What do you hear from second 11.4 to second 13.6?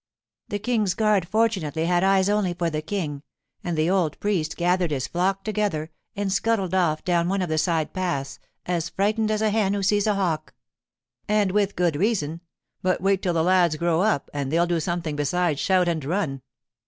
with good reason—but wait till the